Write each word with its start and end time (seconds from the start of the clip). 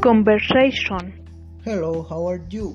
Conversation. 0.00 1.12
Hello, 1.62 2.02
how 2.08 2.26
are 2.26 2.40
you? 2.48 2.74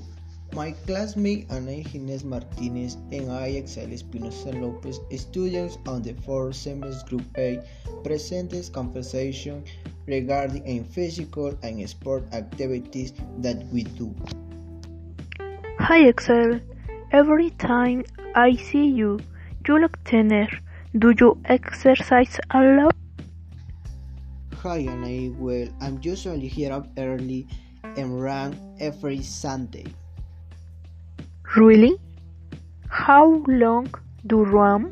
My 0.53 0.77
classmate 0.85 1.49
Ana 1.49 1.81
Gines 1.81 2.23
Martinez 2.23 2.97
and 3.11 3.31
I, 3.31 3.57
Axel 3.57 3.91
Espinosa 3.91 4.51
Lopez, 4.51 4.99
students 5.17 5.79
on 5.87 6.03
the 6.03 6.13
fourth 6.21 6.55
semester 6.55 7.03
Group 7.09 7.25
A, 7.39 7.65
presents 8.03 8.69
conversation 8.69 9.63
regarding 10.05 10.61
a 10.67 10.83
physical 10.83 11.57
and 11.63 11.89
sport 11.89 12.23
activities 12.31 13.13
that 13.39 13.57
we 13.73 13.85
do. 13.97 14.13
Hi 15.79 16.07
Axel. 16.07 16.61
Every 17.11 17.49
time 17.57 18.05
I 18.35 18.55
see 18.55 18.85
you, 18.85 19.19
you 19.67 19.79
look 19.79 19.97
thinner. 20.05 20.47
Do 20.95 21.11
you 21.19 21.41
exercise 21.45 22.37
a 22.51 22.61
lot? 22.61 22.95
Hi 24.65 24.79
Anna, 24.79 25.29
well, 25.37 25.67
I'm 25.79 25.99
usually 26.01 26.47
here 26.47 26.73
up 26.73 26.87
early 26.97 27.47
and 27.83 28.19
run 28.19 28.57
every 28.79 29.21
Sunday. 29.21 29.85
Really? 31.55 31.95
How 32.89 33.43
long 33.45 33.93
do 34.25 34.37
you 34.37 34.43
run? 34.45 34.91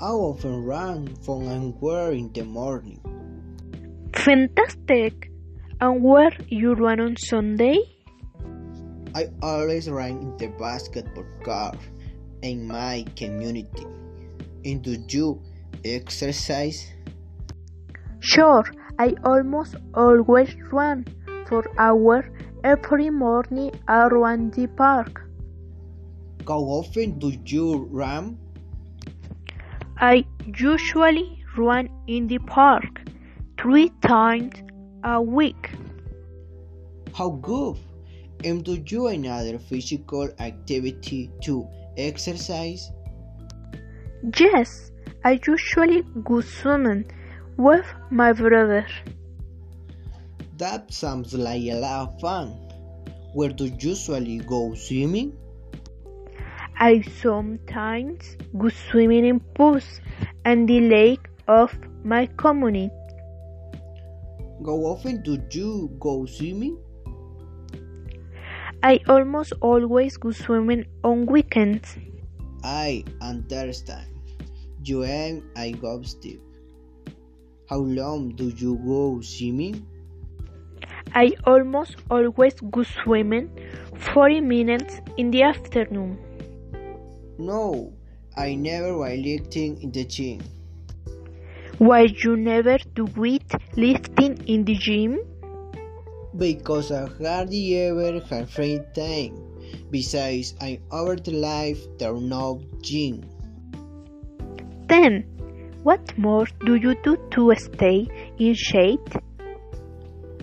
I 0.00 0.10
often 0.10 0.64
run 0.64 1.14
from 1.22 1.46
anywhere 1.46 2.10
in 2.10 2.32
the 2.32 2.42
morning. 2.42 2.98
Fantastic! 4.16 5.30
And 5.80 6.02
where 6.02 6.32
you 6.48 6.74
run 6.74 6.98
on 6.98 7.16
Sunday? 7.16 7.78
I 9.14 9.28
always 9.40 9.88
run 9.88 10.10
in 10.10 10.36
the 10.38 10.48
basketball 10.58 11.24
court 11.44 11.78
in 12.42 12.66
my 12.66 13.04
community. 13.14 13.86
And 14.64 14.82
do 14.82 14.98
you 15.06 15.40
exercise? 15.84 16.90
Sure, 18.20 18.64
I 18.98 19.14
almost 19.24 19.76
always 19.94 20.54
run 20.72 21.04
for 21.46 21.64
hours 21.78 22.24
every 22.64 23.10
morning 23.10 23.72
around 23.88 24.54
the 24.54 24.66
park. 24.66 25.22
How 26.48 26.60
often 26.60 27.18
do 27.18 27.32
you 27.44 27.88
run? 27.90 28.38
I 29.98 30.24
usually 30.46 31.44
run 31.56 31.88
in 32.06 32.26
the 32.26 32.38
park 32.38 33.02
three 33.60 33.90
times 34.00 34.54
a 35.04 35.20
week. 35.20 35.70
How 37.14 37.30
good! 37.30 37.78
And 38.44 38.64
do 38.64 38.82
you 38.86 39.08
another 39.08 39.58
physical 39.58 40.28
activity 40.38 41.30
to 41.42 41.66
exercise? 41.96 42.90
Yes, 44.38 44.92
I 45.24 45.40
usually 45.46 46.02
go 46.24 46.40
swimming 46.40 47.10
with 47.56 47.86
my 48.10 48.32
brother. 48.32 48.86
That 50.58 50.92
sounds 50.92 51.34
like 51.34 51.62
a 51.62 51.74
lot 51.74 52.08
of 52.08 52.20
fun. 52.20 52.48
Where 53.34 53.50
do 53.50 53.66
you 53.66 53.76
usually 53.78 54.38
go 54.38 54.74
swimming? 54.74 55.36
I 56.78 57.02
sometimes 57.20 58.36
go 58.56 58.68
swimming 58.68 59.24
in 59.24 59.40
pools 59.40 60.00
and 60.44 60.68
the 60.68 60.80
lake 60.80 61.28
of 61.48 61.76
my 62.04 62.26
community. 62.36 62.90
How 64.64 64.72
often 64.72 65.22
do 65.22 65.38
you 65.50 65.90
go 66.00 66.26
swimming? 66.26 66.78
I 68.82 69.00
almost 69.08 69.52
always 69.60 70.16
go 70.16 70.30
swimming 70.32 70.86
on 71.02 71.26
weekends. 71.26 71.96
I 72.62 73.04
understand. 73.20 74.06
You 74.82 75.04
and 75.04 75.42
I 75.56 75.72
go 75.72 76.02
Steve. 76.02 76.45
How 77.68 77.78
long 77.78 78.30
do 78.36 78.48
you 78.48 78.78
go 78.86 79.20
swimming? 79.20 79.84
I 81.14 81.32
almost 81.44 81.96
always 82.10 82.54
go 82.60 82.84
swimming 82.84 83.50
40 84.14 84.40
minutes 84.40 85.00
in 85.16 85.30
the 85.30 85.42
afternoon. 85.42 86.18
No, 87.38 87.92
I 88.36 88.54
never 88.54 88.92
weightlifting 88.92 89.82
in 89.82 89.90
the 89.90 90.04
gym. 90.04 90.40
Why 91.78 92.08
you 92.22 92.36
never 92.36 92.78
do 92.94 93.06
weight 93.16 93.52
lifting 93.76 94.38
in 94.46 94.64
the 94.64 94.74
gym? 94.74 95.18
Because 96.36 96.92
I 96.92 97.08
hardly 97.20 97.76
ever 97.78 98.20
have 98.30 98.50
free 98.50 98.80
time. 98.94 99.42
Besides, 99.90 100.54
I'm 100.60 100.78
over 100.92 101.16
the 101.16 101.32
life 101.32 101.80
there 101.98 102.14
no 102.14 102.62
gym. 102.80 103.24
Then, 104.88 105.35
what 105.86 106.12
more 106.18 106.46
do 106.64 106.74
you 106.74 106.92
do 107.04 107.16
to 107.30 107.42
stay 107.54 108.08
in 108.38 108.54
shape? 108.54 109.08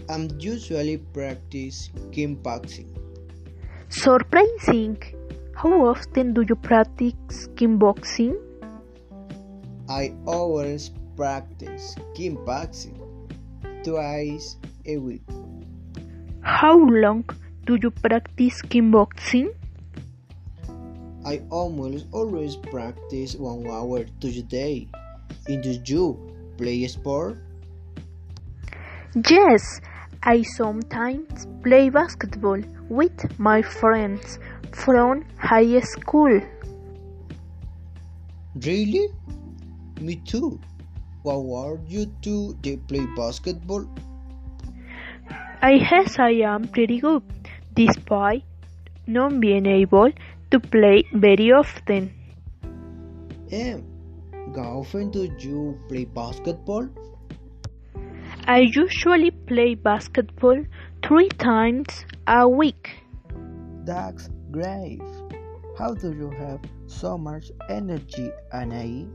I'm 0.08 0.30
usually 0.40 0.98
practice 1.18 1.90
kickboxing. 2.12 2.88
Surprising! 3.90 4.96
How 5.54 5.74
often 5.90 6.34
do 6.34 6.46
you 6.48 6.56
practice 6.56 7.50
kickboxing? 7.60 8.38
I 9.90 10.14
always 10.26 10.92
practice 11.18 11.94
kickboxing 12.16 12.98
twice 13.84 14.56
a 14.86 14.98
week. 14.98 15.28
How 16.40 16.78
long 16.78 17.26
do 17.66 17.78
you 17.84 17.92
practice 17.92 18.62
kickboxing? 18.62 19.54
I 21.26 21.42
almost 21.50 22.06
always 22.14 22.56
practice 22.56 23.36
one 23.36 23.68
hour 23.68 24.06
to 24.22 24.42
day. 24.44 24.88
And 25.48 25.62
do 25.62 25.80
you 25.86 26.18
play 26.58 26.88
sport? 26.88 27.38
Yes, 29.30 29.82
I 30.24 30.42
sometimes 30.42 31.48
play 31.64 31.90
basketball 31.90 32.62
with 32.90 33.40
my 33.40 33.62
friends 33.62 34.40
from 34.72 35.26
high 35.38 35.80
school. 35.82 36.42
Really? 38.56 39.08
Me 40.00 40.16
too. 40.16 40.60
What 41.24 41.44
are 41.58 41.80
you 41.88 42.06
two? 42.22 42.58
They 42.62 42.78
play 42.78 43.06
basketball? 43.16 43.86
I 45.62 45.78
guess 45.78 46.20
I 46.20 46.32
am 46.54 46.68
pretty 46.68 47.00
good, 47.00 47.24
despite 47.74 48.44
not 49.08 49.40
being 49.40 49.66
able 49.66 50.12
to 50.52 50.60
play 50.60 51.04
very 51.14 51.52
often. 51.52 52.14
And 53.52 53.93
how 54.56 54.80
often 54.80 55.10
do 55.10 55.30
you 55.40 55.80
play 55.88 56.06
basketball? 56.06 56.88
I 58.46 58.60
usually 58.60 59.32
play 59.32 59.76
basketball 59.76 60.66
three 61.02 61.30
times 61.30 62.06
a 62.28 62.48
week. 62.48 62.92
That's 63.86 64.30
great. 64.52 65.02
How 65.78 65.94
do 65.94 66.14
you 66.14 66.30
have 66.32 66.60
so 66.88 67.18
much 67.18 67.52
energy, 67.70 68.32
Anai? 68.54 69.10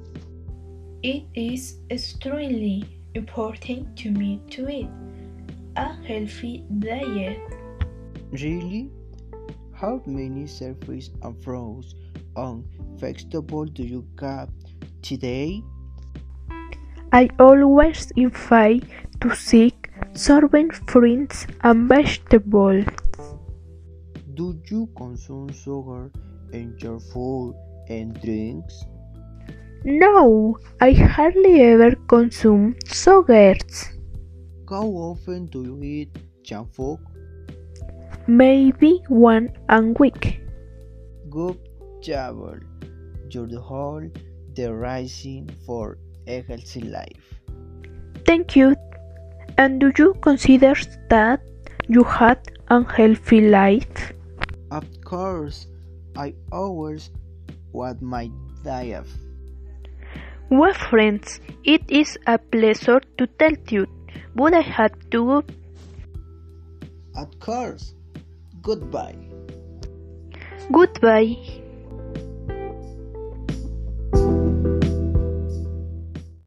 It 1.03 1.25
is 1.35 1.79
extremely 1.91 2.85
important 3.15 3.97
to 3.99 4.11
me 4.11 4.41
to 4.51 4.69
eat 4.69 4.89
a 5.77 5.95
healthy 6.05 6.65
diet. 6.79 7.39
Really? 8.33 8.91
How 9.73 10.03
many 10.07 10.45
servings 10.45 11.11
and 11.23 11.41
fruits 11.45 11.95
and 12.39 12.65
vegetables 13.01 13.71
do 13.71 13.83
you 13.83 14.07
have 14.21 14.49
today? 15.03 15.63
I 17.13 17.29
always 17.39 18.11
invite 18.17 18.85
to 19.21 19.35
seek 19.35 19.91
serving 20.15 20.71
fruits 20.93 21.47
and 21.63 21.89
vegetables. 21.89 22.85
Do 24.35 24.61
you 24.71 24.89
consume 24.97 25.53
sugar 25.53 26.11
in 26.53 26.77
your 26.79 27.01
food 27.01 27.55
and 27.89 28.21
drinks? 28.23 28.85
No, 29.85 30.59
I 30.81 30.93
hardly 30.93 31.61
ever 31.63 31.95
consume 32.09 32.77
sugars. 32.87 33.89
How 34.69 34.87
often 34.87 35.47
do 35.47 35.63
you 35.65 35.83
eat 35.83 36.19
junk 36.43 36.75
food? 36.75 36.99
Maybe 38.27 39.03
one 39.09 39.51
a 39.69 39.81
week. 39.99 40.41
Good 41.31 41.59
You're 42.03 43.47
the 43.47 43.61
whole 43.61 44.09
the 44.55 44.73
rising 44.73 45.49
for 45.67 45.99
a 46.27 46.43
healthy 46.43 46.81
life. 46.81 47.39
Thank 48.25 48.57
you. 48.57 48.75
And 49.57 49.81
do 49.81 49.93
you 49.99 50.15
consider 50.21 50.75
that 51.11 51.41
you 51.89 52.05
had 52.05 52.39
a 52.69 52.83
healthy 52.85 53.49
life? 53.49 54.13
Of 54.71 54.85
course, 55.05 55.67
I 56.17 56.35
always 56.53 57.11
want 57.73 58.03
my 58.03 58.31
diet. 58.65 59.07
Well, 60.51 60.75
friends, 60.75 61.41
it 61.65 61.83
is 61.89 62.17
a 62.27 62.39
pleasure 62.39 63.01
to 63.19 63.27
tell 63.27 63.57
you, 63.69 63.87
but 64.35 64.55
I 64.55 64.61
had 64.61 64.93
to 65.11 65.25
go. 65.27 65.45
Of 67.17 67.39
course. 67.41 67.95
Goodbye. 68.63 69.17
Goodbye. 70.73 71.37